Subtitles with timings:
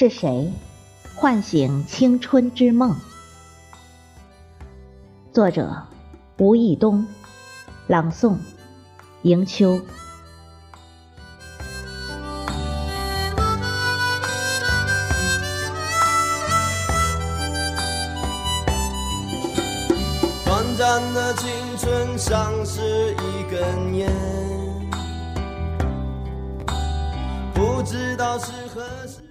[0.00, 0.50] 是谁
[1.14, 2.96] 唤醒青春之梦？
[5.30, 5.76] 作者：
[6.38, 7.06] 吴义东，
[7.86, 8.38] 朗诵：
[9.24, 9.78] 迎秋。
[20.46, 24.10] 短暂的青春像是一根烟，
[27.52, 29.29] 不知道是何时。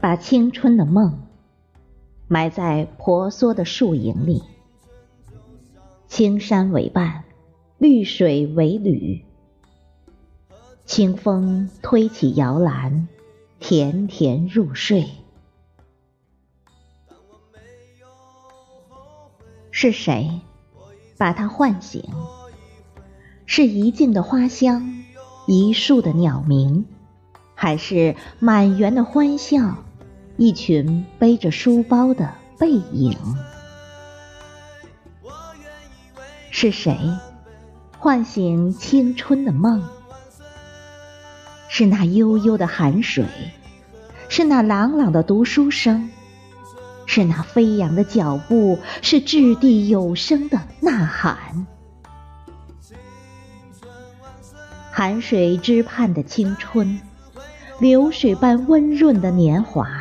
[0.00, 1.20] 把青春的梦
[2.26, 4.42] 埋在婆娑的树影里，
[6.08, 7.24] 青山为伴，
[7.76, 9.22] 绿水为侣，
[10.86, 13.08] 清风推起摇篮，
[13.58, 15.06] 甜甜入睡。
[19.70, 20.40] 是谁
[21.18, 22.02] 把它唤醒？
[23.44, 25.04] 是一径的花香，
[25.46, 26.86] 一树的鸟鸣，
[27.54, 29.76] 还是满园的欢笑，
[30.42, 33.14] 一群背着书包的背影？
[36.50, 36.96] 是谁
[37.98, 39.82] 唤醒青春的梦？
[41.68, 43.26] 是那悠悠的寒水，
[44.30, 46.08] 是那朗朗的读书声。
[47.04, 51.66] 是那飞扬的脚步，是掷地有声的呐喊。
[54.90, 56.98] 寒水之畔的青春，
[57.78, 59.99] 流水般温润的年华，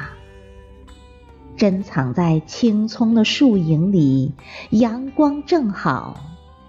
[1.59, 4.31] 珍藏在青葱的树影里，
[4.69, 6.17] 阳光正好，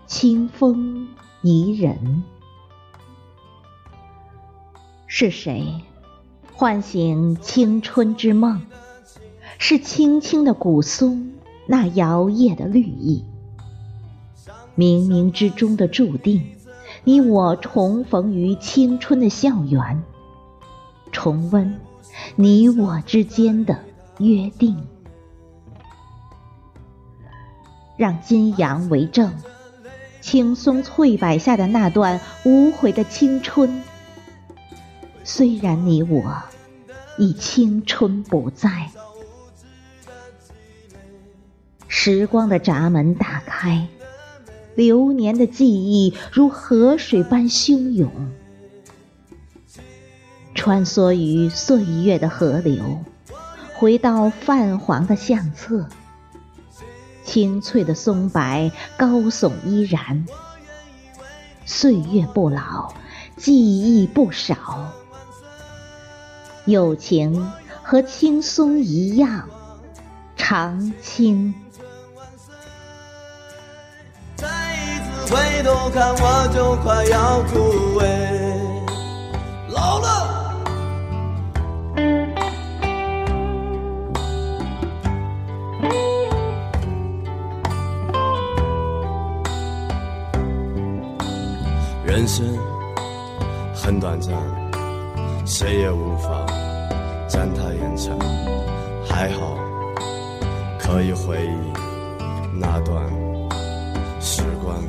[0.09, 1.07] 清风
[1.43, 2.25] 宜人。
[5.07, 5.81] 是谁
[6.53, 8.63] 唤醒青春之梦？
[9.59, 11.35] 是青青的古松，
[11.69, 13.25] 那摇曳的绿意。
[14.77, 16.43] 冥冥之中的注定，
[17.05, 20.03] 你我重逢于青春的校园，
[21.13, 21.79] 重温
[22.35, 23.79] 你我之间的
[24.21, 24.87] 约定。
[27.97, 29.35] 让金阳为证，
[30.21, 33.83] 青松翠柏下的那段无悔的青春。
[35.25, 36.43] 虽然你我
[37.19, 38.89] 已青春不在。
[41.89, 43.87] 时光的闸门打开，
[44.75, 48.11] 流年的记忆如河水般汹涌，
[50.55, 53.05] 穿梭于岁月的河流，
[53.81, 55.89] 回到泛黄的相册。
[57.25, 60.27] 青翠的松柏高耸依然，
[61.65, 62.93] 岁月不老，
[63.39, 64.93] 记忆不少。
[66.67, 67.51] 友情
[67.83, 69.49] 和青松一样
[70.37, 71.55] 长青。
[74.37, 80.40] 回头看，我就快要枯萎，老了。
[92.11, 92.45] 人生
[93.73, 94.35] 很短暂，
[95.47, 96.45] 谁也无法
[97.29, 98.19] 将它延长。
[99.09, 99.57] 还好，
[100.77, 103.09] 可以回忆那段
[104.21, 104.83] 时光。